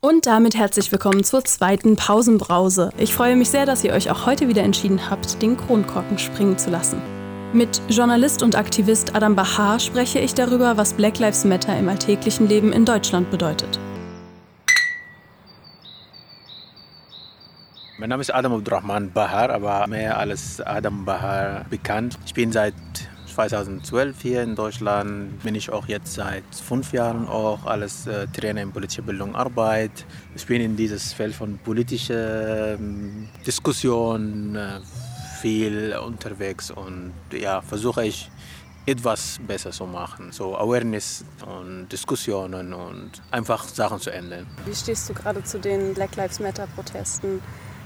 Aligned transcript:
Und 0.00 0.26
damit 0.26 0.54
herzlich 0.54 0.92
willkommen 0.92 1.24
zur 1.24 1.44
zweiten 1.44 1.96
Pausenbrause. 1.96 2.90
Ich 2.98 3.12
freue 3.12 3.34
mich 3.34 3.50
sehr, 3.50 3.66
dass 3.66 3.82
ihr 3.82 3.92
euch 3.92 4.12
auch 4.12 4.26
heute 4.26 4.46
wieder 4.46 4.62
entschieden 4.62 5.10
habt, 5.10 5.42
den 5.42 5.56
Kronkorken 5.56 6.20
springen 6.20 6.56
zu 6.56 6.70
lassen. 6.70 7.02
Mit 7.52 7.82
Journalist 7.88 8.44
und 8.44 8.54
Aktivist 8.54 9.16
Adam 9.16 9.34
Bahar 9.34 9.80
spreche 9.80 10.20
ich 10.20 10.34
darüber, 10.34 10.76
was 10.76 10.92
Black 10.92 11.18
Lives 11.18 11.44
Matter 11.44 11.76
im 11.76 11.88
alltäglichen 11.88 12.46
Leben 12.46 12.72
in 12.72 12.84
Deutschland 12.84 13.28
bedeutet. 13.32 13.80
Mein 17.98 18.10
Name 18.10 18.20
ist 18.20 18.32
Adam 18.32 18.52
Abdurrahman 18.52 19.10
Bahar, 19.10 19.50
aber 19.50 19.84
mehr 19.88 20.16
als 20.16 20.60
Adam 20.60 21.04
Bahar 21.06 21.64
bekannt. 21.70 22.16
Ich 22.24 22.34
bin 22.34 22.52
seit 22.52 22.74
2012 23.38 24.20
hier 24.20 24.42
in 24.42 24.56
Deutschland, 24.56 25.40
bin 25.44 25.54
ich 25.54 25.70
auch 25.70 25.86
jetzt 25.86 26.14
seit 26.14 26.42
fünf 26.52 26.92
Jahren 26.92 27.28
auch 27.28 27.66
als 27.66 28.08
äh, 28.08 28.26
Trainer 28.26 28.62
in 28.62 28.72
politischer 28.72 29.02
Bildung 29.02 29.36
Arbeit. 29.36 29.92
Ich 30.34 30.44
bin 30.44 30.60
in 30.60 30.74
dieses 30.74 31.12
Feld 31.12 31.36
von 31.36 31.56
politischer 31.58 32.72
äh, 32.72 32.78
Diskussion 33.46 34.56
äh, 34.56 34.80
viel 35.40 35.96
unterwegs 36.04 36.72
und 36.72 37.12
ja, 37.32 37.62
versuche 37.62 38.06
ich 38.06 38.28
etwas 38.86 39.38
besser 39.46 39.70
zu 39.70 39.86
machen. 39.86 40.32
So 40.32 40.56
Awareness 40.56 41.24
und 41.46 41.86
Diskussionen 41.92 42.74
und 42.74 43.22
einfach 43.30 43.68
Sachen 43.68 44.00
zu 44.00 44.10
ändern. 44.10 44.48
Wie 44.66 44.74
stehst 44.74 45.08
du 45.08 45.14
gerade 45.14 45.44
zu 45.44 45.60
den 45.60 45.94
Black 45.94 46.16
Lives 46.16 46.40
Matter 46.40 46.66
Protesten? 46.74 47.40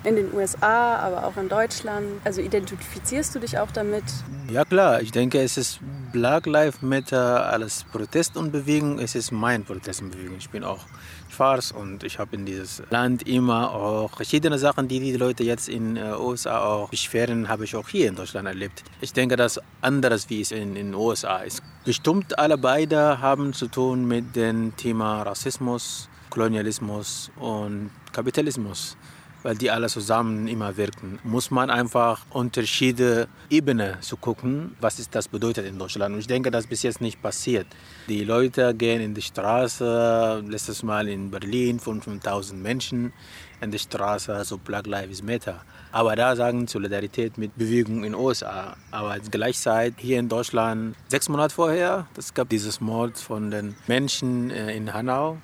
In 0.05 0.17
den 0.17 0.35
USA, 0.35 0.97
aber 0.97 1.27
auch 1.27 1.37
in 1.37 1.49
Deutschland. 1.49 2.07
Also 2.25 2.41
identifizierst 2.41 3.35
du 3.35 3.39
dich 3.39 3.59
auch 3.59 3.71
damit? 3.71 4.05
Ja 4.51 4.65
klar, 4.65 5.01
ich 5.01 5.13
denke, 5.13 5.41
es 5.41 5.57
ist 5.57 5.81
Black 6.13 6.47
Lives 6.47 6.83
Matter 6.83 7.49
als 7.49 7.85
Protest 7.85 8.37
und 8.37 8.53
Bewegung, 8.53 8.99
es 8.99 9.15
ist 9.15 9.33
mein 9.33 9.65
Protest 9.65 10.03
und 10.03 10.11
Bewegung. 10.11 10.37
Ich 10.39 10.51
bin 10.51 10.65
auch 10.65 10.85
schwarz 11.31 11.71
und 11.71 12.05
ich 12.05 12.19
habe 12.19 12.37
in 12.37 12.45
dieses 12.45 12.83
Land 12.91 13.27
immer 13.27 13.73
auch 13.73 14.17
verschiedene 14.17 14.59
Sachen, 14.59 14.89
die 14.89 15.01
die 15.01 15.13
Leute 15.13 15.45
jetzt 15.45 15.69
in 15.69 15.95
den 15.95 16.05
äh, 16.05 16.15
USA 16.17 16.61
auch 16.65 16.91
beschweren, 16.91 17.49
habe 17.49 17.65
ich 17.65 17.75
auch 17.75 17.89
hier 17.89 18.09
in 18.09 18.17
Deutschland 18.17 18.47
erlebt. 18.47 18.83
Ich 19.01 19.13
denke, 19.13 19.37
das 19.37 19.61
anderes 19.81 20.29
wie 20.29 20.43
es 20.43 20.53
in 20.53 20.75
den 20.75 20.95
USA 20.95 21.39
ist. 21.39 21.63
Bestimmt 21.85 22.39
alle 22.39 22.59
beide 22.59 23.21
haben 23.21 23.53
zu 23.53 23.69
tun 23.69 24.07
mit 24.07 24.37
dem 24.37 24.77
Thema 24.77 25.23
Rassismus, 25.23 26.09
Kolonialismus 26.29 27.31
und 27.37 27.91
Kapitalismus 28.13 28.97
weil 29.43 29.57
die 29.57 29.71
alle 29.71 29.89
zusammen 29.89 30.49
immer 30.49 30.77
wirken. 30.77 31.19
Muss 31.25 31.51
man 31.51 31.71
einfach 31.71 32.25
Unterschiede 32.31 33.29
Ebene 33.51 33.99
zu 34.01 34.17
gucken, 34.17 34.77
was 34.81 34.99
ist 34.99 35.15
das 35.15 35.29
bedeutet 35.29 35.67
in 35.67 35.79
Deutschland. 35.79 36.15
Und 36.15 36.21
ich 36.21 36.27
denke, 36.27 36.51
das 36.51 36.65
ist 36.65 36.71
bis 36.71 36.83
jetzt 36.83 37.01
nicht 37.01 37.21
passiert. 37.23 37.67
Die 38.09 38.25
Leute 38.25 38.75
gehen 38.75 39.01
in 39.01 39.15
die 39.15 39.23
Straße, 39.23 40.45
letztes 40.47 40.83
Mal 40.83 41.09
in 41.09 41.31
Berlin 41.31 41.81
5.000 41.81 42.55
Menschen 42.55 43.13
in 43.61 43.71
die 43.71 43.79
Straße, 43.79 44.45
so 44.45 44.59
Black 44.59 44.87
Lives 44.87 45.23
Matter. 45.23 45.63
Aber 45.93 46.17
da 46.17 46.35
sagen 46.35 46.67
Solidarität 46.67 47.39
mit 47.39 47.57
Bewegung 47.57 47.99
in 47.99 48.13
den 48.13 48.15
USA. 48.15 48.77
Aber 48.91 49.19
gleichzeitig 49.19 49.95
hier 49.99 50.19
in 50.19 50.29
Deutschland, 50.29 50.97
sechs 51.09 51.29
Monate 51.29 51.55
vorher, 51.55 52.07
es 52.17 52.35
gab 52.35 52.49
dieses 52.49 52.81
Mord 52.81 53.19
von 53.19 53.51
den 53.51 53.77
Menschen 53.87 54.51
äh, 54.51 54.75
in 54.75 54.93
Hanau. 54.93 55.39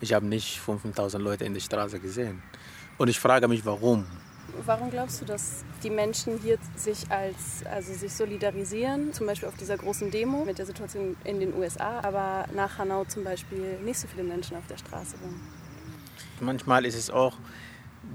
Ich 0.00 0.12
habe 0.12 0.26
nicht 0.26 0.60
5.000 0.60 1.18
Leute 1.18 1.44
in 1.44 1.54
der 1.54 1.60
Straße 1.60 2.00
gesehen. 2.00 2.42
Und 2.98 3.08
ich 3.08 3.18
frage 3.18 3.48
mich, 3.48 3.64
warum. 3.64 4.04
Warum 4.64 4.90
glaubst 4.90 5.20
du, 5.20 5.24
dass 5.24 5.64
die 5.82 5.90
Menschen 5.90 6.38
hier 6.38 6.58
sich 6.76 7.10
als 7.10 7.64
also 7.68 7.92
sich 7.92 8.12
solidarisieren, 8.14 9.12
zum 9.12 9.26
Beispiel 9.26 9.48
auf 9.48 9.56
dieser 9.56 9.76
großen 9.76 10.10
Demo 10.10 10.44
mit 10.44 10.58
der 10.58 10.66
Situation 10.66 11.16
in 11.24 11.40
den 11.40 11.54
USA, 11.54 12.00
aber 12.02 12.46
nach 12.54 12.78
Hanau 12.78 13.04
zum 13.04 13.24
Beispiel 13.24 13.78
nicht 13.80 13.98
so 13.98 14.06
viele 14.06 14.22
Menschen 14.22 14.56
auf 14.56 14.66
der 14.68 14.76
Straße 14.76 15.16
waren? 15.22 15.40
Manchmal 16.40 16.84
ist 16.84 16.94
es 16.94 17.10
auch 17.10 17.36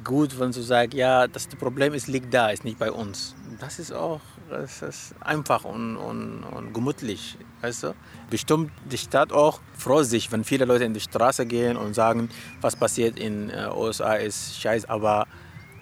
gut, 0.03 0.39
wenn 0.39 0.51
du 0.51 0.61
sagst, 0.61 0.93
ja, 0.93 1.27
das 1.27 1.47
Problem 1.47 1.93
ist, 1.93 2.07
liegt 2.07 2.33
da, 2.33 2.49
ist 2.49 2.63
nicht 2.63 2.79
bei 2.79 2.91
uns. 2.91 3.35
Das 3.59 3.79
ist 3.79 3.91
auch 3.91 4.21
das 4.49 4.81
ist 4.81 5.15
einfach 5.21 5.63
und, 5.63 5.95
und, 5.97 6.43
und 6.43 6.73
gemütlich, 6.73 7.37
weißt 7.61 7.83
du. 7.83 7.95
Bestimmt 8.29 8.71
die 8.89 8.97
Stadt 8.97 9.31
auch 9.31 9.59
freut 9.77 10.05
sich, 10.05 10.31
wenn 10.31 10.43
viele 10.43 10.65
Leute 10.65 10.83
in 10.85 10.93
die 10.93 10.99
Straße 10.99 11.45
gehen 11.45 11.77
und 11.77 11.93
sagen, 11.93 12.29
was 12.61 12.75
passiert 12.75 13.19
in 13.19 13.47
den 13.47 13.57
äh, 13.57 13.69
USA 13.75 14.13
ist 14.13 14.59
scheiße, 14.59 14.89
aber 14.89 15.27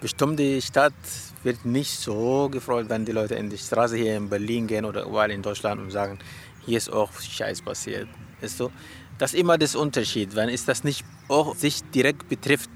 bestimmt 0.00 0.38
die 0.38 0.60
Stadt 0.62 0.94
wird 1.42 1.64
nicht 1.64 1.98
so 1.98 2.48
gefreut, 2.48 2.88
wenn 2.88 3.04
die 3.04 3.12
Leute 3.12 3.34
in 3.34 3.50
die 3.50 3.58
Straße 3.58 3.96
hier 3.96 4.16
in 4.16 4.28
Berlin 4.28 4.66
gehen 4.66 4.84
oder 4.84 5.04
überall 5.04 5.30
in 5.30 5.42
Deutschland 5.42 5.80
und 5.80 5.90
sagen, 5.90 6.18
hier 6.64 6.78
ist 6.78 6.92
auch 6.92 7.10
Scheiß 7.20 7.62
passiert, 7.62 8.08
weißt 8.40 8.60
du. 8.60 8.70
Das 9.18 9.34
ist 9.34 9.40
immer 9.40 9.58
das 9.58 9.74
Unterschied, 9.74 10.36
wenn 10.36 10.48
es 10.48 10.64
das 10.64 10.84
nicht 10.84 11.04
auch 11.26 11.56
sich 11.56 11.82
direkt 11.90 12.28
betrifft, 12.28 12.70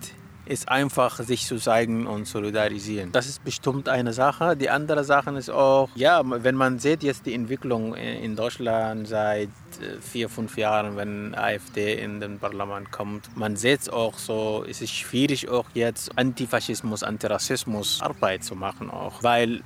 ist 0.46 0.68
einfach, 0.68 1.20
sich 1.20 1.46
zu 1.46 1.56
zeigen 1.56 2.06
und 2.06 2.26
solidarisieren. 2.26 3.12
Das 3.12 3.26
ist 3.26 3.44
bestimmt 3.44 3.88
eine 3.88 4.12
Sache. 4.12 4.56
Die 4.56 4.70
andere 4.70 5.04
Sache 5.04 5.30
ist 5.30 5.50
auch, 5.50 5.88
ja, 5.94 6.22
wenn 6.24 6.56
man 6.56 6.78
sieht 6.78 7.02
jetzt 7.02 7.26
die 7.26 7.34
Entwicklung 7.34 7.94
in 7.94 8.34
Deutschland 8.34 9.06
seit 9.06 9.48
äh, 9.48 10.00
vier, 10.00 10.28
fünf 10.28 10.56
Jahren, 10.58 10.96
wenn 10.96 11.34
AfD 11.34 11.94
in 11.94 12.20
den 12.20 12.38
Parlament 12.38 12.90
kommt, 12.90 13.36
man 13.36 13.56
sieht 13.56 13.92
auch 13.92 14.18
so, 14.18 14.64
es 14.68 14.82
ist 14.82 14.92
schwierig 14.92 15.48
auch 15.48 15.66
jetzt 15.74 16.16
Antifaschismus, 16.18 17.02
Antirassismus 17.02 18.00
Arbeit 18.02 18.44
zu 18.44 18.54
machen 18.54 18.90
auch, 18.90 19.22
weil 19.22 19.62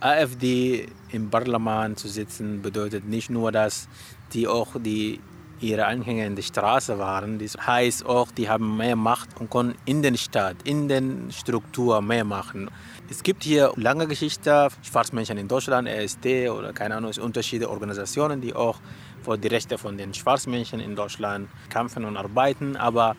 AfD 0.00 0.88
im 1.10 1.30
Parlament 1.30 1.98
zu 1.98 2.08
sitzen 2.08 2.62
bedeutet 2.62 3.06
nicht 3.06 3.30
nur, 3.30 3.52
dass 3.52 3.88
die 4.32 4.46
auch 4.48 4.76
die 4.78 5.20
ihre 5.60 5.86
Anhänger 5.86 6.26
in 6.26 6.36
der 6.36 6.42
Straße 6.42 6.98
waren. 6.98 7.38
Das 7.38 7.56
heißt 7.56 8.06
auch, 8.06 8.30
die 8.30 8.48
haben 8.48 8.76
mehr 8.76 8.96
Macht 8.96 9.28
und 9.40 9.50
können 9.50 9.74
in 9.84 10.02
den 10.02 10.16
Staat, 10.16 10.56
in 10.64 10.88
den 10.88 11.30
Struktur 11.30 12.00
mehr 12.00 12.24
machen. 12.24 12.70
Es 13.08 13.22
gibt 13.22 13.44
hier 13.44 13.72
lange 13.76 14.06
Geschichte, 14.06 14.68
Schwarzmenschen 14.82 15.38
in 15.38 15.48
Deutschland, 15.48 15.88
RSD 15.88 16.48
oder 16.50 16.72
keine 16.72 16.96
Ahnung, 16.96 17.12
unterschiedliche 17.20 17.70
Organisationen, 17.70 18.40
die 18.40 18.54
auch 18.54 18.78
für 19.22 19.38
die 19.38 19.48
Rechte 19.48 19.78
von 19.78 19.96
den 19.96 20.12
Schwarzmenschen 20.12 20.80
in 20.80 20.96
Deutschland 20.96 21.48
kämpfen 21.70 22.04
und 22.04 22.16
arbeiten. 22.16 22.76
Aber 22.76 23.16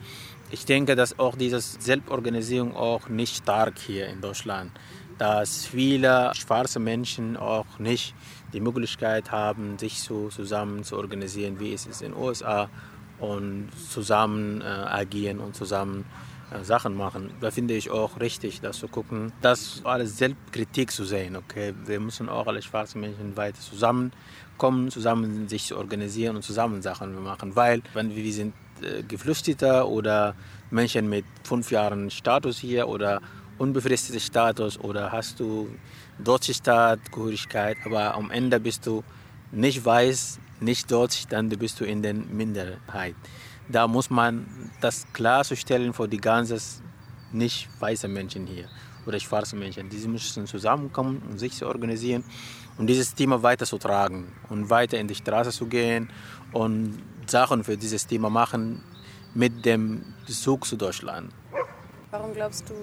ich 0.50 0.64
denke, 0.64 0.96
dass 0.96 1.18
auch 1.18 1.36
diese 1.36 1.60
Selbstorganisierung 1.60 2.74
auch 2.76 3.08
nicht 3.08 3.36
stark 3.36 3.78
hier 3.78 4.08
in 4.08 4.20
Deutschland, 4.20 4.70
dass 5.18 5.66
viele 5.66 6.32
schwarze 6.34 6.78
Menschen 6.78 7.36
auch 7.36 7.78
nicht 7.78 8.14
die 8.52 8.60
Möglichkeit 8.60 9.30
haben, 9.30 9.78
sich 9.78 10.00
so 10.00 10.28
zusammen 10.28 10.84
zu 10.84 10.96
organisieren, 10.96 11.60
wie 11.60 11.72
es 11.72 11.86
ist 11.86 12.02
in 12.02 12.12
den 12.12 12.20
USA 12.20 12.70
und 13.18 13.68
zusammen 13.90 14.60
äh, 14.60 14.64
agieren 14.64 15.40
und 15.40 15.56
zusammen 15.56 16.04
äh, 16.50 16.64
Sachen 16.64 16.96
machen. 16.96 17.30
Da 17.40 17.50
finde 17.50 17.74
ich 17.74 17.90
auch 17.90 18.20
richtig, 18.20 18.60
das 18.60 18.78
zu 18.78 18.88
gucken, 18.88 19.32
das 19.42 19.82
alles 19.84 20.16
Selbstkritik 20.18 20.90
zu 20.90 21.04
sehen. 21.04 21.36
Okay, 21.36 21.74
wir 21.84 22.00
müssen 22.00 22.28
auch 22.28 22.46
alle 22.46 22.62
schwarzen 22.62 23.00
Menschen 23.00 23.36
weiter 23.36 23.60
zusammenkommen, 23.60 24.90
zusammen 24.90 25.48
sich 25.48 25.66
zu 25.66 25.76
organisieren 25.76 26.36
und 26.36 26.42
zusammen 26.42 26.80
Sachen 26.80 27.22
machen, 27.22 27.56
weil 27.56 27.82
wenn 27.92 28.14
wir 28.14 28.32
sind 28.32 28.54
äh, 28.82 29.02
Geflüchtete 29.02 29.86
oder 29.86 30.34
Menschen 30.70 31.08
mit 31.08 31.24
fünf 31.42 31.70
Jahren 31.70 32.10
Status 32.10 32.58
hier 32.58 32.88
oder 32.88 33.20
unbefristeter 33.58 34.20
Status 34.20 34.78
oder 34.78 35.12
hast 35.12 35.40
du 35.40 35.68
deutsche 36.18 36.54
Staatsgehörigkeit, 36.54 37.76
aber 37.84 38.14
am 38.14 38.30
Ende 38.30 38.58
bist 38.60 38.86
du 38.86 39.02
nicht 39.52 39.84
weiß, 39.84 40.38
nicht 40.60 40.90
deutsch, 40.90 41.24
dann 41.28 41.48
bist 41.48 41.80
du 41.80 41.84
in 41.84 42.02
der 42.02 42.14
Minderheit. 42.14 43.14
Da 43.68 43.86
muss 43.86 44.10
man 44.10 44.46
das 44.80 45.06
klarzustellen 45.12 45.92
für 45.92 46.08
die 46.08 46.18
ganzen 46.18 46.58
nicht 47.32 47.68
weißen 47.80 48.12
Menschen 48.12 48.46
hier 48.46 48.68
oder 49.06 49.20
schwarze 49.20 49.56
Menschen. 49.56 49.88
Diese 49.88 50.08
müssen 50.08 50.46
zusammenkommen 50.46 51.22
und 51.30 51.38
sich 51.38 51.54
zu 51.54 51.66
organisieren 51.66 52.24
und 52.78 52.86
dieses 52.86 53.14
Thema 53.14 53.42
weiterzutragen 53.42 54.32
und 54.48 54.70
weiter 54.70 54.98
in 54.98 55.08
die 55.08 55.14
Straße 55.14 55.50
zu 55.50 55.66
gehen 55.66 56.10
und 56.52 56.98
Sachen 57.26 57.64
für 57.64 57.76
dieses 57.76 58.06
Thema 58.06 58.30
machen 58.30 58.82
mit 59.34 59.64
dem 59.64 60.14
Bezug 60.26 60.64
zu 60.64 60.76
Deutschland. 60.76 61.32
Warum 62.10 62.32
glaubst 62.32 62.68
du, 62.70 62.74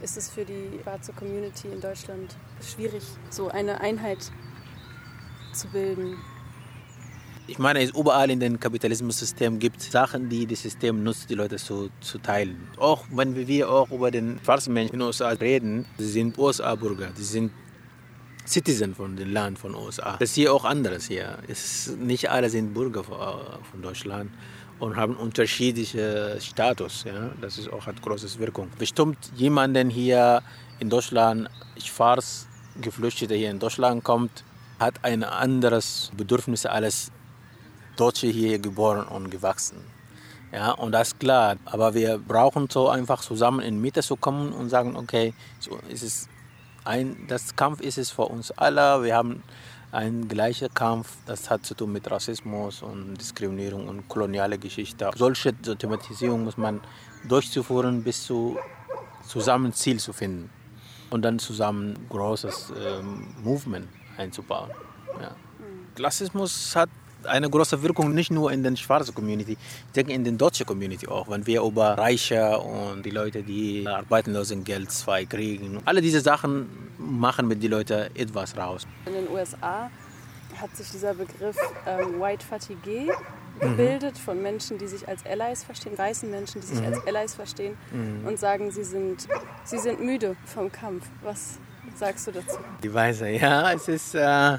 ist 0.00 0.16
es 0.16 0.30
für 0.30 0.44
die 0.44 0.80
schwarze 0.82 1.12
Community 1.12 1.68
in 1.68 1.80
Deutschland 1.80 2.36
schwierig, 2.62 3.02
so 3.30 3.48
eine 3.48 3.80
Einheit 3.80 4.30
zu 5.52 5.68
bilden. 5.68 6.16
Ich 7.46 7.58
meine, 7.58 7.82
es 7.82 7.90
überall 7.90 8.30
in 8.30 8.38
dem 8.38 8.60
Kapitalismus-System 8.60 9.58
gibt 9.58 9.82
Sachen, 9.82 10.28
die 10.28 10.46
das 10.46 10.62
System 10.62 11.02
nutzt, 11.02 11.28
die 11.28 11.34
Leute 11.34 11.56
zu, 11.56 11.90
zu 12.00 12.18
teilen. 12.18 12.68
Auch 12.76 13.04
wenn 13.10 13.34
wir 13.34 13.68
auch 13.68 13.90
über 13.90 14.10
den 14.10 14.38
schwarzen 14.44 14.72
Menschen 14.72 14.94
in 14.94 15.00
den 15.00 15.06
USA 15.06 15.30
reden, 15.30 15.84
sie 15.98 16.08
sind 16.08 16.38
USA-Bürger, 16.38 17.10
sie 17.16 17.24
sind 17.24 17.52
Citizen 18.46 18.94
von 18.94 19.16
dem 19.16 19.32
Land 19.32 19.58
von 19.58 19.74
USA. 19.74 20.16
Das 20.18 20.30
ist 20.30 20.34
hier 20.36 20.54
auch 20.54 20.64
anders 20.64 21.06
hier. 21.06 21.38
Es, 21.48 21.94
nicht 21.98 22.30
alle 22.30 22.50
sind 22.50 22.72
Bürger 22.72 23.04
von 23.04 23.82
Deutschland 23.82 24.30
und 24.80 24.96
haben 24.96 25.14
unterschiedliche 25.16 26.38
Status. 26.40 27.04
Ja? 27.04 27.30
Das 27.40 27.58
ist 27.58 27.72
auch 27.72 27.86
hat 27.86 28.02
große 28.02 28.38
Wirkung. 28.38 28.68
Bestimmt 28.78 29.18
jemanden 29.36 29.90
hier 29.90 30.42
in 30.78 30.90
Deutschland, 30.90 31.48
schwarz 31.78 32.46
Geflüchtete 32.80 33.34
hier 33.34 33.50
in 33.50 33.58
Deutschland 33.58 34.02
kommt, 34.02 34.44
hat 34.78 34.94
ein 35.02 35.22
anderes 35.22 36.10
Bedürfnis 36.16 36.64
als 36.66 37.12
Deutsche 37.96 38.28
hier 38.28 38.58
geboren 38.58 39.06
und 39.06 39.30
gewachsen. 39.30 39.78
Ja, 40.52 40.72
und 40.72 40.92
das 40.92 41.08
ist 41.08 41.20
klar. 41.20 41.56
Aber 41.64 41.94
wir 41.94 42.18
brauchen 42.18 42.68
so 42.70 42.88
einfach 42.88 43.20
zusammen 43.20 43.60
in 43.60 43.80
Mitte 43.80 44.02
zu 44.02 44.16
kommen 44.16 44.52
und 44.52 44.68
sagen, 44.70 44.96
okay, 44.96 45.34
so 45.60 45.78
ist 45.88 46.02
es 46.02 46.28
ein, 46.84 47.26
das 47.28 47.54
Kampf 47.54 47.80
ist 47.80 47.98
es 47.98 48.10
für 48.10 48.24
uns 48.24 48.50
alle. 48.52 49.04
Wir 49.04 49.14
haben 49.14 49.42
einen 49.92 50.28
gleichen 50.28 50.72
Kampf. 50.72 51.16
Das 51.26 51.50
hat 51.50 51.66
zu 51.66 51.74
tun 51.74 51.92
mit 51.92 52.10
Rassismus 52.10 52.82
und 52.82 53.14
Diskriminierung 53.14 53.88
und 53.88 54.08
koloniale 54.08 54.58
Geschichte. 54.58 55.10
Solche 55.16 55.54
Thematisierung 55.54 56.44
muss 56.44 56.56
man 56.56 56.80
durchzuführen, 57.28 58.02
bis 58.02 58.24
zu 58.24 58.58
zusammen 59.26 59.72
Ziel 59.72 59.98
zu 60.00 60.12
finden 60.12 60.50
und 61.10 61.22
dann 61.22 61.38
zusammen 61.38 61.94
ein 61.94 62.08
großes 62.08 62.72
ähm, 62.76 63.34
Movement 63.42 63.88
einzubauen. 64.16 64.70
Ja. 65.20 65.34
Klassismus 65.94 66.74
hat 66.74 66.88
eine 67.26 67.48
große 67.48 67.82
Wirkung 67.82 68.14
nicht 68.14 68.30
nur 68.30 68.52
in 68.52 68.62
der 68.62 68.76
schwarzen 68.76 69.14
Community, 69.14 69.52
ich 69.52 69.92
denke 69.92 70.12
in 70.12 70.24
der 70.24 70.32
deutschen 70.34 70.66
Community 70.66 71.06
auch, 71.06 71.28
wenn 71.28 71.46
wir 71.46 71.62
über 71.62 71.98
Reiche 71.98 72.58
und 72.58 73.04
die 73.04 73.10
Leute, 73.10 73.42
die 73.42 73.86
Arbeitslosengeld 73.86 74.90
zwei 74.90 75.24
kriegen, 75.24 75.80
alle 75.84 76.00
diese 76.00 76.20
Sachen 76.20 76.66
machen 76.98 77.48
mit 77.48 77.62
den 77.62 77.70
Leuten 77.70 78.14
etwas 78.14 78.56
raus. 78.56 78.86
In 79.06 79.14
den 79.14 79.28
USA 79.30 79.90
hat 80.60 80.76
sich 80.76 80.90
dieser 80.90 81.14
Begriff 81.14 81.56
ähm, 81.86 82.20
White 82.20 82.44
Fatigue 82.44 83.12
gebildet 83.58 84.14
mhm. 84.14 84.18
von 84.18 84.42
Menschen, 84.42 84.78
die 84.78 84.86
sich 84.86 85.06
als 85.08 85.24
Allies 85.24 85.64
verstehen, 85.64 85.96
weißen 85.96 86.30
Menschen, 86.30 86.60
die 86.60 86.66
sich 86.66 86.80
mhm. 86.80 86.94
als 86.94 87.06
Allies 87.06 87.34
verstehen 87.34 87.76
mhm. 87.92 88.26
und 88.26 88.38
sagen, 88.38 88.70
sie 88.70 88.84
sind, 88.84 89.28
sie 89.64 89.78
sind 89.78 90.02
müde 90.02 90.36
vom 90.44 90.70
Kampf. 90.70 91.06
Was 91.22 91.58
sagst 91.94 92.26
du 92.26 92.32
dazu? 92.32 92.58
Die 92.82 92.92
Weiße, 92.92 93.28
ja, 93.30 93.72
es 93.72 93.88
ist... 93.88 94.14
Äh 94.14 94.58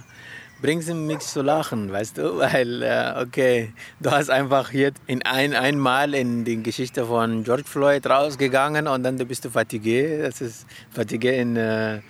bringt 0.61 0.83
sie 0.83 0.93
mich 0.93 1.19
zu 1.19 1.41
lachen, 1.41 1.91
weißt 1.91 2.17
du? 2.17 2.37
Weil, 2.37 2.83
äh, 2.83 3.13
okay, 3.21 3.73
du 3.99 4.11
hast 4.11 4.29
einfach 4.29 4.71
jetzt 4.71 5.01
in 5.07 5.23
ein, 5.23 5.53
einmal 5.53 6.13
in 6.13 6.45
die 6.45 6.61
Geschichte 6.61 7.05
von 7.05 7.43
George 7.43 7.63
Floyd 7.65 8.05
rausgegangen 8.07 8.87
und 8.87 9.03
dann 9.03 9.17
bist 9.17 9.45
du 9.45 9.49
fatigué. 9.49 10.21
Das 10.21 10.41
ist 10.41 10.65
fatigué 10.95 11.31
in 11.39 11.55
äh, 11.55 12.01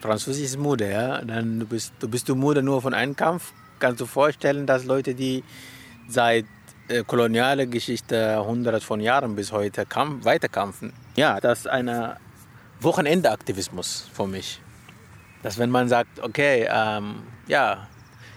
Französisch 0.00 0.44
ist 0.44 0.58
müde, 0.58 0.90
ja. 0.90 1.22
Dann 1.22 1.60
du 1.60 1.66
bist 1.66 1.92
du 1.98 2.08
bist 2.08 2.28
du 2.28 2.34
nur 2.34 2.82
von 2.82 2.92
einem 2.94 3.16
Kampf. 3.16 3.52
Kannst 3.78 4.00
du 4.00 4.06
vorstellen, 4.06 4.66
dass 4.66 4.84
Leute, 4.84 5.14
die 5.14 5.42
seit 6.08 6.44
äh, 6.88 7.02
koloniale 7.02 7.66
Geschichte 7.66 8.44
hundert 8.44 8.82
von 8.82 9.00
Jahren 9.00 9.34
bis 9.34 9.50
heute 9.52 9.86
kampf, 9.86 10.24
weiterkämpfen. 10.26 10.92
Ja, 11.16 11.40
das 11.40 11.60
ist 11.60 11.68
ein 11.68 11.90
Wochenende-Aktivismus 12.80 14.08
für 14.12 14.26
mich. 14.26 14.60
Dass 15.42 15.58
wenn 15.58 15.70
man 15.70 15.88
sagt, 15.88 16.20
okay, 16.20 16.68
ähm, 16.70 17.22
ja, 17.46 17.86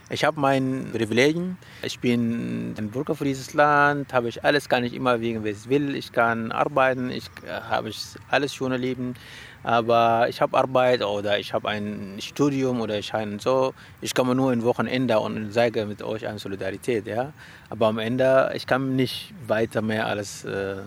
ich 0.10 0.24
habe 0.24 0.40
meine 0.40 0.86
Privilegien. 0.92 1.58
Ich 1.82 2.00
bin 2.00 2.74
ein 2.78 2.90
Bürger 2.92 3.14
für 3.14 3.26
dieses 3.26 3.54
Land, 3.54 4.14
habe 4.14 4.30
ich 4.30 4.44
alles, 4.44 4.70
kann 4.70 4.84
ich 4.86 4.94
immer 4.94 5.20
wegen, 5.20 5.44
wie 5.44 5.50
ich 5.50 5.68
will. 5.68 5.96
Ich 5.96 6.12
kann 6.14 6.52
arbeiten, 6.52 7.12
ich 7.12 7.26
äh, 7.46 7.52
habe 7.52 7.92
alles 8.30 8.54
schon 8.54 8.72
erleben. 8.72 9.16
Aber 9.64 10.28
ich 10.30 10.40
habe 10.40 10.58
Arbeit 10.58 11.04
oder 11.04 11.40
ich 11.40 11.52
habe 11.52 11.68
ein 11.68 12.18
Studium 12.22 12.80
oder 12.80 12.98
ich 12.98 13.12
habe 13.12 13.38
so. 13.40 13.74
Ich 14.00 14.16
komme 14.16 14.34
nur 14.34 14.52
ein 14.52 14.64
Wochenende 14.64 15.20
und 15.20 15.52
zeige 15.52 15.86
mit 15.86 16.02
euch 16.02 16.26
eine 16.26 16.40
Solidarität. 16.40 17.06
Ja? 17.06 17.34
Aber 17.70 17.88
am 17.88 18.00
Ende, 18.00 18.52
ich 18.56 18.66
kann 18.66 18.96
nicht 18.96 19.34
weiter 19.46 19.82
mehr 19.82 20.08
als 20.08 20.46
äh, 20.46 20.78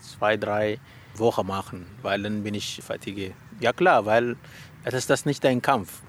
zwei, 0.00 0.36
drei 0.36 0.78
Wochen 1.16 1.46
machen, 1.46 1.86
weil 2.02 2.22
dann 2.22 2.44
bin 2.44 2.54
ich 2.54 2.80
fatigue. 2.84 3.32
Ja 3.58 3.72
klar, 3.72 4.06
weil 4.06 4.36
es 4.84 4.94
ist 4.94 5.10
das 5.10 5.26
nicht 5.26 5.42
dein 5.42 5.60
Kampf. 5.60 6.00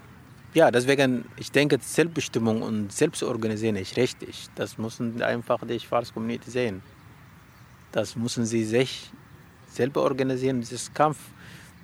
Ja, 0.54 0.70
deswegen, 0.70 1.24
ich 1.36 1.50
denke, 1.50 1.78
Selbstbestimmung 1.80 2.60
und 2.60 2.92
Selbstorganisieren 2.92 3.76
ist 3.76 3.96
richtig. 3.96 4.48
Das 4.54 4.76
müssen 4.76 5.22
einfach 5.22 5.60
die 5.66 5.80
schwarze 5.80 6.12
Community 6.12 6.50
sehen. 6.50 6.82
Das 7.90 8.16
müssen 8.16 8.44
sie 8.44 8.64
sich 8.64 9.10
selber 9.66 10.02
organisieren, 10.02 10.60
dieses 10.60 10.92
Kampf 10.92 11.16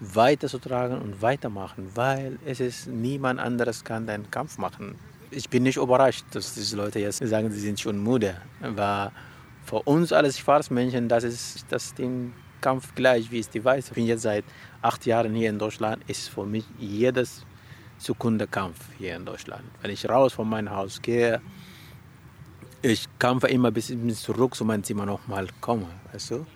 weiterzutragen 0.01 1.01
und 1.01 1.23
weitermachen, 1.23 1.91
weil 1.95 2.39
es 2.45 2.61
ist 2.61 2.87
niemand 2.89 3.41
anderes 3.41 3.83
kann 3.83 4.07
den 4.07 4.31
Kampf 4.31 4.59
machen. 4.59 4.97
Ich 5.31 5.49
bin 5.49 5.63
nicht 5.63 5.79
überrascht, 5.79 6.27
dass 6.33 6.55
diese 6.55 6.77
Leute 6.77 6.99
jetzt 6.99 7.27
sagen, 7.27 7.51
sie 7.51 7.61
sind 7.61 7.81
schon 7.81 8.03
müde. 8.03 8.37
Aber 8.61 9.13
für 9.65 9.81
uns 9.83 10.13
als 10.13 10.39
Schwarzmenschen, 10.39 11.09
das 11.09 11.25
ist 11.25 11.65
das 11.71 11.95
den 11.95 12.35
Kampf 12.61 12.95
gleich 12.95 13.31
wie 13.31 13.39
es 13.39 13.49
die 13.49 13.65
Weiße. 13.65 13.89
Ich 13.89 13.95
bin 13.95 14.07
jetzt 14.07 14.23
seit 14.23 14.45
acht 14.83 15.07
Jahren 15.07 15.35
hier 15.35 15.49
in 15.49 15.59
Deutschland, 15.59 16.03
ist 16.09 16.29
für 16.29 16.45
mich 16.45 16.65
jedes 16.79 17.45
Sekunde 17.99 18.47
Kampf 18.47 18.79
hier 18.99 19.17
in 19.17 19.25
Deutschland. 19.25 19.65
Wenn 19.83 19.91
ich 19.91 20.09
raus 20.09 20.33
von 20.33 20.49
meinem 20.49 20.71
Haus 20.71 21.03
gehe, 21.03 21.41
ich 22.81 23.07
kämpfe 23.19 23.49
immer 23.49 23.71
bis 23.71 23.91
ich 23.91 24.17
zurück 24.17 24.55
zu 24.55 24.65
meinem 24.65 24.85
Zimmer 24.85 25.05
nochmal 25.05 25.49
komme, 25.61 25.89
weißt 26.13 26.31
du? 26.31 26.47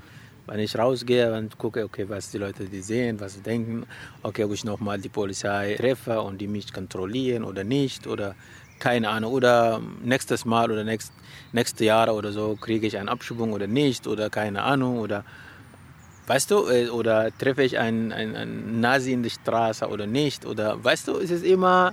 Wenn 0.47 0.61
ich 0.61 0.77
rausgehe 0.77 1.33
und 1.35 1.57
gucke, 1.59 1.85
okay, 1.85 2.09
was 2.09 2.31
die 2.31 2.39
Leute 2.39 2.65
die 2.65 2.81
sehen, 2.81 3.21
was 3.21 3.35
sie 3.35 3.43
denken, 3.43 3.87
okay, 4.23 4.45
ob 4.45 4.53
ich 4.53 4.65
nochmal 4.65 4.99
die 4.99 5.09
Polizei 5.09 5.77
treffe 5.77 6.21
und 6.21 6.41
die 6.41 6.49
mich 6.49 6.73
kontrollieren 6.73 7.45
oder 7.45 7.65
nicht 7.65 8.07
oder 8.07 8.35
keine 8.79 9.09
Ahnung. 9.09 9.33
Oder 9.33 9.81
nächstes 10.03 10.45
Mal 10.45 10.71
oder 10.71 10.83
nächst, 10.83 11.13
nächste 11.53 11.85
Jahre 11.85 12.13
oder 12.13 12.33
so 12.33 12.57
kriege 12.57 12.87
ich 12.87 12.99
eine 12.99 13.11
Abschubung 13.11 13.53
oder 13.53 13.69
nicht 13.69 14.07
oder 14.07 14.31
keine 14.31 14.63
Ahnung 14.63 14.99
oder 14.99 15.25
Weißt 16.33 16.51
du, 16.51 16.67
äh, 16.67 16.89
oder 16.89 17.31
treffe 17.37 17.63
ich 17.63 17.79
einen, 17.79 18.11
einen, 18.11 18.35
einen, 18.37 18.81
Nazi 18.81 19.13
in 19.13 19.23
der 19.23 19.29
Straße 19.29 19.87
oder 19.87 20.07
nicht? 20.07 20.47
Oder 20.47 20.83
weißt 20.83 21.09
du, 21.09 21.19
es 21.19 21.31
ist 21.31 21.45
immer, 21.45 21.93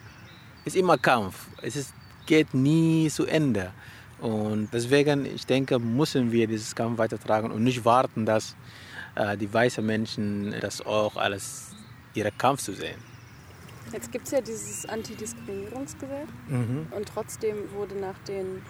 es 0.62 0.76
ist 0.76 0.80
immer 0.80 0.98
Kampf. 0.98 1.48
Es 1.62 1.76
ist, 1.76 1.94
geht 2.26 2.54
nie 2.54 3.10
zu 3.10 3.26
Ende. 3.26 3.74
Und 4.22 4.70
deswegen, 4.72 5.26
ich 5.26 5.46
denke, 5.46 5.78
müssen 5.78 6.32
wir 6.32 6.48
dieses 6.48 6.74
Kampf 6.74 7.00
weitertragen 7.00 7.52
und 7.52 7.66
nicht 7.66 7.84
warten, 7.84 8.26
dass 8.26 8.56
äh, 9.16 9.36
die 9.36 9.54
weißen 9.54 9.86
Menschen 9.86 10.56
das 10.62 10.86
auch 10.86 11.18
alles 11.18 11.72
ihren 12.14 12.38
Kampf 12.38 12.62
zu 12.62 12.72
sehen. 12.72 13.02
Jetzt 13.92 14.10
gibt 14.10 14.26
es 14.26 14.32
ja 14.32 14.40
dieses 14.40 14.86
Antidiskriminierungsgesetz 14.86 16.30
mhm. 16.48 16.88
und 16.96 17.10
trotzdem 17.14 17.58
wurde 17.74 17.96
nach 17.96 18.18
den, 18.20 18.62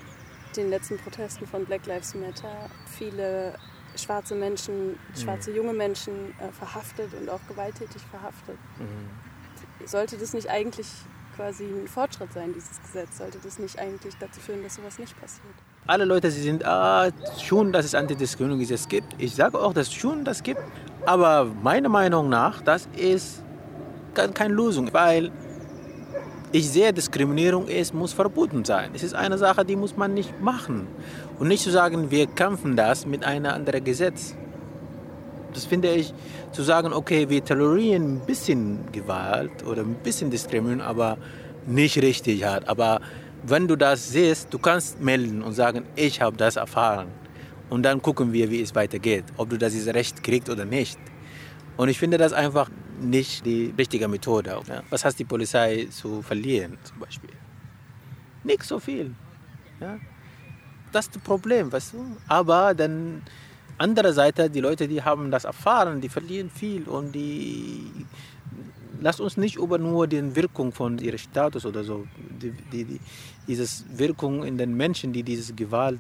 den 0.58 0.72
letzten 0.72 0.98
Protesten 0.98 1.46
von 1.46 1.64
Black 1.66 1.86
Lives 1.86 2.16
Matter 2.16 2.72
viele 2.98 3.54
schwarze 3.96 4.36
Menschen, 4.36 4.98
schwarze 5.16 5.52
mhm. 5.52 5.58
junge 5.58 5.74
Menschen 5.74 6.34
äh, 6.40 6.52
verhaftet 6.52 7.14
und 7.14 7.30
auch 7.30 7.42
gewalttätig 7.48 8.02
verhaftet. 8.10 8.58
Mhm. 8.78 9.88
Sollte 9.88 10.18
das 10.18 10.34
nicht 10.34 10.50
eigentlich 10.50 10.88
quasi 11.36 11.64
ein 11.64 11.88
Fortschritt 11.88 12.34
sein, 12.34 12.54
dieses 12.54 12.82
Gesetz? 12.82 13.18
Sollte 13.18 13.40
das 13.44 13.60
nicht 13.60 13.80
eigentlich 13.80 14.14
dazu 14.20 14.40
führen, 14.40 14.62
dass 14.64 14.76
sowas 14.76 15.00
nicht 15.00 15.20
passiert? 15.20 15.54
Alle 15.88 16.06
Leute, 16.06 16.30
sie 16.30 16.42
sind 16.42 16.66
ah, 16.66 17.10
schon, 17.42 17.72
dass 17.72 17.86
es 17.86 17.96
Antidiskriminierungsgesetz 17.96 18.88
gibt. 18.88 19.16
Ich 19.18 19.36
sage 19.36 19.58
auch, 19.58 19.74
dass 19.74 19.88
es 19.88 19.94
schon 19.94 20.26
das 20.26 20.44
gibt. 20.44 20.62
Aber 21.06 21.46
meiner 21.46 21.90
Meinung 21.90 22.30
nach, 22.30 22.62
das 22.62 22.88
ist 22.96 23.42
keine 24.14 24.54
Lösung, 24.54 24.92
weil 24.94 25.32
ich 26.52 26.70
sehe, 26.70 26.92
Diskriminierung 26.92 27.68
ist, 27.68 27.94
muss 27.94 28.14
verboten 28.14 28.66
sein. 28.66 28.92
Es 28.94 29.04
ist 29.04 29.14
eine 29.14 29.38
Sache, 29.38 29.64
die 29.64 29.76
muss 29.76 29.96
man 29.96 30.14
nicht 30.14 30.42
machen. 30.42 30.88
Und 31.38 31.48
nicht 31.48 31.64
zu 31.64 31.70
sagen, 31.70 32.10
wir 32.10 32.28
kämpfen 32.28 32.76
das 32.76 33.06
mit 33.06 33.24
einem 33.24 33.52
anderen 33.52 33.84
Gesetz. 33.84 34.36
Das 35.54 35.66
finde 35.66 35.92
ich, 35.92 36.14
zu 36.52 36.64
sagen, 36.64 36.94
okay, 36.94 37.30
wir 37.30 37.44
tolerieren 37.44 38.18
ein 38.18 38.26
bisschen 38.26 38.80
Gewalt 38.92 39.66
oder 39.66 39.82
ein 39.82 39.96
bisschen 39.96 40.32
Diskriminierung, 40.32 40.82
aber 40.82 41.18
nicht 41.68 42.02
richtig 42.02 42.44
hart. 42.44 42.68
Aber 42.68 43.02
wenn 43.44 43.68
du 43.68 43.76
das 43.76 44.10
siehst, 44.10 44.54
du 44.54 44.60
kannst 44.60 45.02
melden 45.02 45.44
und 45.44 45.54
sagen, 45.54 45.84
ich 45.96 46.22
habe 46.22 46.36
das 46.36 46.56
erfahren. 46.56 47.08
Und 47.70 47.84
dann 47.84 48.02
gucken 48.02 48.34
wir, 48.34 48.50
wie 48.50 48.62
es 48.62 48.74
weitergeht, 48.74 49.26
ob 49.38 49.50
du 49.50 49.58
das 49.58 49.74
Recht 49.88 50.24
kriegst 50.24 50.50
oder 50.50 50.66
nicht. 50.66 50.98
Und 51.78 51.90
ich 51.90 52.00
finde 52.00 52.18
das 52.18 52.34
einfach 52.34 52.70
nicht 53.00 53.46
die 53.46 53.74
richtige 53.78 54.08
Methode. 54.08 54.62
Ja. 54.68 54.84
Was 54.90 55.06
hat 55.06 55.18
die 55.18 55.26
Polizei 55.26 55.88
zu 55.90 56.22
verlieren 56.22 56.78
zum 56.84 57.00
Beispiel? 57.00 57.32
Nicht 58.44 58.64
so 58.64 58.80
viel. 58.80 59.16
Ja. 59.80 59.98
Das 60.92 61.06
ist 61.06 61.16
das 61.16 61.24
Problem, 61.24 61.72
weißt 61.72 61.94
du? 61.94 62.18
Aber 62.28 62.74
dann 62.74 63.22
andere 63.78 64.14
Seite, 64.14 64.50
die 64.50 64.60
Leute, 64.60 64.88
die 64.88 65.02
haben 65.02 65.32
das 65.32 65.46
erfahren, 65.46 66.02
die 66.02 66.10
verlieren 66.10 66.50
viel 66.50 66.84
und 66.84 67.14
die 67.14 68.06
lass 69.02 69.20
uns 69.20 69.38
nicht 69.38 69.56
über 69.56 69.78
nur 69.78 70.08
die 70.08 70.36
Wirkung 70.36 70.72
von 70.72 70.98
ihrem 70.98 71.18
Status 71.18 71.66
oder 71.66 71.84
so, 71.84 72.06
die, 72.42 72.52
die, 72.72 72.84
die, 72.84 73.00
dieses 73.48 73.86
Wirkung 73.98 74.44
in 74.44 74.58
den 74.58 74.76
Menschen, 74.76 75.14
die 75.14 75.24
diese 75.24 75.54
Gewalt 75.54 76.00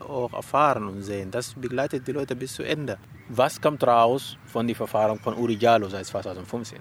auch 0.00 0.32
erfahren 0.32 0.88
und 0.88 1.02
sehen. 1.02 1.30
Das 1.30 1.52
begleitet 1.54 2.06
die 2.06 2.12
Leute 2.12 2.34
bis 2.36 2.54
zu 2.54 2.62
Ende. 2.62 2.98
Was 3.28 3.60
kommt 3.60 3.84
raus 3.84 4.38
von 4.46 4.66
der 4.66 4.76
Verfahren 4.76 5.18
von 5.18 5.34
Uri 5.34 5.54
Jallo 5.54 5.88
seit 5.88 6.06
2015? 6.06 6.78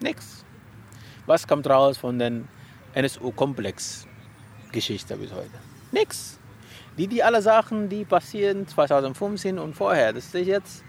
Nichts. 0.00 0.44
Was 1.26 1.46
kommt 1.46 1.68
raus 1.68 1.98
von 1.98 2.18
der 2.18 2.32
NSU-Komplex-Geschichte 2.94 5.16
bis 5.16 5.32
heute? 5.32 5.50
Nichts. 5.92 6.38
Die, 6.96 7.06
die 7.06 7.22
alle 7.22 7.42
Sachen, 7.42 7.88
die 7.88 8.04
passieren 8.04 8.66
2015 8.66 9.58
und 9.58 9.74
vorher, 9.74 10.12
das 10.12 10.34
ist 10.34 10.46
jetzt 10.46 10.84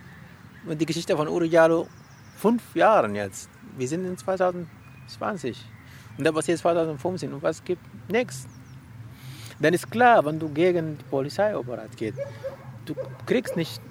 die 0.66 0.86
Geschichte 0.86 1.16
von 1.16 1.28
Uri 1.28 1.48
Jallo 1.48 1.88
fünf 2.36 2.75
Jahren 2.75 3.16
jetzt. 3.16 3.50
Wir 3.78 3.88
sind 3.88 4.06
in 4.06 4.18
2020. 4.18 5.63
Und 6.18 6.25
da 6.25 6.32
passiert 6.32 6.60
2015 6.60 7.34
und 7.34 7.44
was 7.44 7.63
gibt? 7.63 7.84
Nichts. 8.10 8.48
Dann 9.60 9.74
ist 9.74 9.92
klar, 9.92 10.24
wenn 10.25 10.39
du 10.39 10.50
gegen 10.50 10.98
die 10.98 11.04
Polizeiapparat 11.06 11.96
gehst, 11.98 12.20
du 12.86 12.96
kriegst 13.25 13.56
nicht 13.58 13.82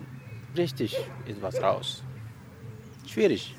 richtig 0.56 0.96
etwas 1.26 1.60
raus. 1.62 2.02
Schwierig. 3.06 3.54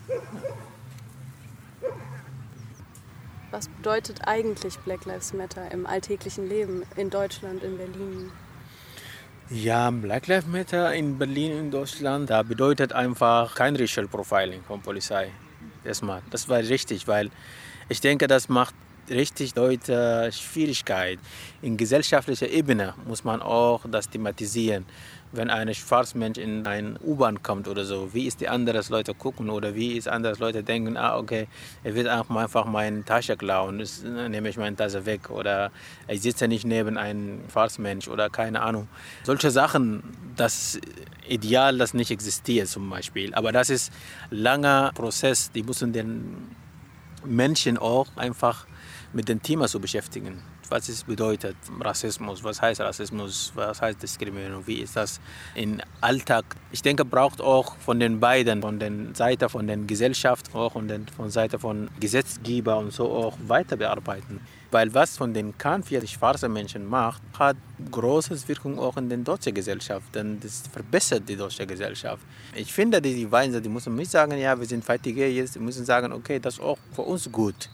Was 3.51 3.68
bedeutet 3.68 4.22
eigentlich 4.28 4.78
Black 4.80 5.06
Lives 5.06 5.34
Matter 5.34 5.72
im 5.72 5.88
alltäglichen 5.88 6.48
Leben 6.48 6.84
in 6.96 7.10
Deutschland, 7.10 7.63
in 7.63 7.78
Berlin? 7.78 8.32
Ja, 9.50 9.89
Black 9.89 10.28
Lives 10.28 10.46
Matter 10.46 10.94
in 10.94 11.18
Berlin, 11.18 11.58
in 11.58 11.72
Deutschland, 11.72 12.30
da 12.30 12.44
bedeutet 12.44 12.94
einfach 12.94 13.56
kein 13.56 13.75
Racial 13.75 14.08
Profiling 14.08 14.62
von 14.62 14.82
Polizei. 14.82 15.32
Erstmal, 15.84 16.22
das 16.30 16.48
war 16.48 16.60
richtig, 16.60 17.08
weil 17.08 17.32
ich 17.88 18.01
denke, 18.01 18.28
das 18.28 18.50
macht 18.50 18.75
richtig 19.10 19.56
Leute 19.56 20.32
Schwierigkeit. 20.32 21.20
In 21.62 21.78
gesellschaftlicher 21.78 22.50
Ebene 22.50 22.94
muss 23.06 23.24
man 23.24 23.42
auch 23.42 23.86
das 23.89 24.10
thematisieren 24.10 24.86
wenn 25.32 25.50
ein 25.50 25.74
Schwarzmensch 25.74 26.39
in 26.39 26.66
ein 26.66 26.98
U-Bahn 27.04 27.44
kommt 27.44 27.68
oder 27.68 27.86
so, 27.86 28.13
wie 28.13 28.25
ist 28.25 28.42
die 28.42 28.50
anderen 28.50 28.84
Leute 28.89 29.13
gucken 29.13 29.50
oder 29.50 29.75
wie 29.75 29.94
ist 29.94 30.08
andere 30.08 30.34
Leute 30.39 30.63
denken, 30.63 30.98
ah 30.98 31.18
okay, 31.18 31.48
er 31.84 31.96
wird 31.96 32.08
einfach 32.08 32.66
meine 32.66 33.06
Tasche 33.06 33.38
klauen, 33.38 33.80
das 33.80 34.04
nehme 34.04 34.50
ich 34.50 34.58
meine 34.58 34.75
Tasche 34.75 35.06
weg 35.06 35.30
oder 35.30 35.72
ich 36.08 36.22
sitze 36.22 36.48
nicht 36.48 36.66
neben 36.66 36.98
einem 36.98 37.42
Schwarzmensch 37.51 38.08
oder 38.08 38.30
keine 38.30 38.62
Ahnung. 38.62 38.88
Solche 39.24 39.51
Sachen, 39.51 40.04
das 40.36 40.80
Ideal, 41.28 41.78
das 41.78 41.94
nicht 41.94 42.10
existiert 42.10 42.68
zum 42.68 42.89
Beispiel, 42.89 43.34
aber 43.36 43.51
das 43.51 43.70
ist 43.70 43.92
ein 44.32 44.38
langer 44.38 44.92
Prozess, 44.96 45.51
die 45.51 45.62
müssen 45.62 45.94
den 45.94 46.56
Menschen 47.25 47.78
auch 47.78 48.08
einfach 48.16 48.66
mit 49.13 49.28
dem 49.30 49.42
Thema 49.42 49.68
zu 49.68 49.80
beschäftigen 49.80 50.44
was 50.70 50.89
es 50.89 51.04
bedeutet, 51.04 51.56
Rassismus, 51.80 52.44
was 52.44 52.62
heißt 52.62 52.82
Rassismus, 52.82 53.51
was 53.56 53.82
heißt 53.82 54.01
Diskriminierung, 54.01 54.66
wie 54.68 54.80
ist 54.80 54.96
das 54.96 55.20
im 55.56 55.82
Alltag. 56.01 56.46
Ich 56.72 56.82
denke, 56.82 57.06
braucht 57.06 57.42
auch 57.42 57.75
von 57.78 58.00
den 58.00 58.20
beiden, 58.20 58.62
von 58.62 58.80
der 58.80 58.92
Seite 59.13 59.50
von 59.50 59.68
der 59.68 59.78
Gesellschaft 59.78 60.54
auch 60.54 60.75
und 60.75 60.89
von 61.12 61.25
der 61.25 61.32
Seite 61.32 61.60
von 61.60 61.89
Gesetzgeber 62.00 62.78
und 62.78 62.94
so 62.94 63.10
auch 63.12 63.38
weiter 63.48 63.75
bearbeiten. 63.75 64.39
Weil 64.72 64.94
was 64.94 65.18
von 65.18 65.34
den 65.34 65.58
Kahn 65.58 65.82
für 65.82 66.00
die 66.00 66.08
schwarzen 66.08 66.54
Menschen 66.54 66.86
macht, 66.88 67.24
hat 67.39 67.58
große 67.89 68.48
Wirkung 68.48 68.78
auch 68.78 68.98
in 68.98 69.10
der 69.10 69.18
deutschen 69.18 69.56
Gesellschaft, 69.56 70.13
denn 70.13 70.39
das 70.39 70.63
verbessert 70.72 71.24
die 71.28 71.36
deutsche 71.36 71.66
Gesellschaft. 71.66 72.22
Ich 72.54 72.72
finde, 72.72 73.01
die 73.01 73.32
Weise, 73.32 73.60
die 73.60 73.70
müssen 73.70 73.96
nicht 73.96 74.12
sagen, 74.12 74.38
ja, 74.38 74.60
wir 74.60 74.68
sind 74.68 74.86
Fertige 74.86 75.28
jetzt, 75.28 75.60
müssen 75.60 75.86
sagen, 75.86 76.13
okay, 76.13 76.39
das 76.39 76.56
ist 76.56 76.60
auch 76.60 76.78
für 76.94 77.01
uns 77.01 77.32
gut. 77.32 77.68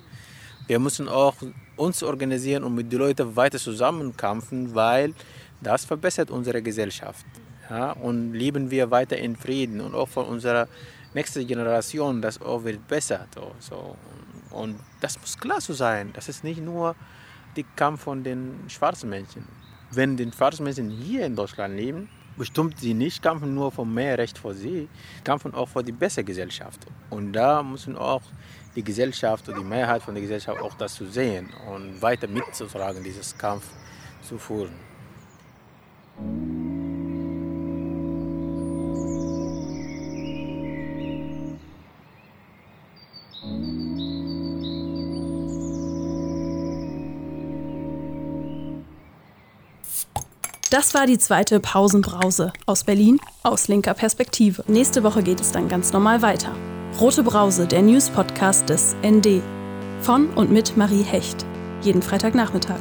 Wir 0.67 0.79
müssen 0.79 1.07
auch 1.07 1.35
uns 1.75 2.01
organisieren 2.01 2.63
und 2.63 2.73
mit 2.73 2.91
den 2.91 2.99
Leuten 2.99 3.35
weiter 3.35 3.59
zusammenkämpfen, 3.59 4.73
weil 4.73 5.13
das 5.61 5.85
verbessert 5.85 6.31
unsere 6.31 6.61
Gesellschaft. 6.61 7.25
Ja? 7.69 7.91
Und 7.91 8.33
leben 8.33 8.71
wir 8.71 8.89
weiter 8.89 9.17
in 9.17 9.35
Frieden 9.35 9.81
und 9.81 9.93
auch 9.93 10.09
von 10.09 10.25
unserer 10.25 10.67
nächsten 11.13 11.45
Generation, 11.45 12.21
das 12.21 12.41
auch 12.41 12.63
wird 12.63 12.87
besser. 12.87 13.27
So. 13.59 13.95
Und 14.51 14.79
das 15.01 15.19
muss 15.19 15.37
klar 15.37 15.61
so 15.61 15.73
sein. 15.73 16.11
Das 16.13 16.29
ist 16.29 16.43
nicht 16.43 16.61
nur 16.61 16.95
der 17.55 17.63
Kampf 17.75 18.01
von 18.01 18.23
den 18.23 18.55
schwarzen 18.67 19.09
Menschen. 19.09 19.47
Wenn 19.91 20.17
die 20.17 20.31
schwarzen 20.31 20.63
Menschen 20.63 20.89
hier 20.89 21.25
in 21.25 21.35
Deutschland 21.35 21.75
leben, 21.75 22.09
bestimmt 22.37 22.79
sie 22.79 22.93
nicht 22.93 23.21
kämpfen 23.21 23.53
nur 23.53 23.71
für 23.71 23.85
mehr 23.85 24.17
Recht 24.17 24.37
für 24.37 24.53
sie, 24.53 24.89
kämpfen 25.23 25.53
auch 25.53 25.69
für 25.69 25.83
die 25.83 25.91
bessere 25.91 26.23
Gesellschaft. 26.23 26.85
Und 27.09 27.33
da 27.33 27.63
müssen 27.63 27.95
auch 27.95 28.21
die 28.75 28.83
Gesellschaft 28.83 29.47
und 29.49 29.57
die 29.57 29.63
Mehrheit 29.63 30.01
von 30.03 30.13
der 30.13 30.21
Gesellschaft 30.21 30.61
auch 30.61 30.73
das 30.75 30.95
zu 30.95 31.05
sehen 31.05 31.49
und 31.73 32.01
weiter 32.01 32.27
mitzutragen, 32.27 33.03
dieses 33.03 33.37
Kampf 33.37 33.63
zu 34.21 34.37
führen. 34.37 34.73
Das 50.71 50.93
war 50.93 51.05
die 51.05 51.17
zweite 51.17 51.61
Pausenbrause 51.61 52.51
aus 52.65 52.83
Berlin 52.83 53.17
aus 53.43 53.69
linker 53.69 53.93
Perspektive. 53.93 54.63
Nächste 54.67 55.03
Woche 55.03 55.23
geht 55.23 55.39
es 55.39 55.53
dann 55.53 55.69
ganz 55.69 55.93
normal 55.93 56.21
weiter. 56.21 56.53
Rote 56.99 57.23
Brause, 57.23 57.67
der 57.67 57.81
News-Podcast 57.81 58.69
des 58.69 58.95
ND. 59.03 59.41
Von 60.01 60.29
und 60.29 60.49
mit 60.49 60.77
Marie 60.77 61.03
Hecht. 61.03 61.45
Jeden 61.81 62.01
Freitagnachmittag. 62.01 62.79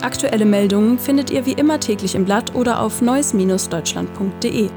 Aktuelle 0.00 0.46
Meldungen 0.46 0.98
findet 0.98 1.30
ihr 1.30 1.44
wie 1.44 1.52
immer 1.52 1.78
täglich 1.78 2.14
im 2.14 2.24
Blatt 2.24 2.54
oder 2.54 2.80
auf 2.80 3.02
neues-deutschland.de. 3.02 4.70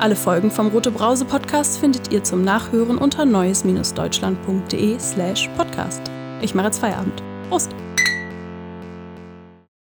Alle 0.00 0.16
Folgen 0.16 0.50
vom 0.50 0.68
Rote 0.68 0.90
Brause 0.90 1.24
Podcast 1.24 1.78
findet 1.78 2.12
ihr 2.12 2.24
zum 2.24 2.42
Nachhören 2.42 2.98
unter 2.98 3.24
neues-deutschland.de 3.24 4.98
slash 4.98 5.48
podcast. 5.56 6.02
Ich 6.40 6.56
mache 6.56 6.66
jetzt 6.66 6.80
Feierabend. 6.80 7.22
Prost! 7.48 7.72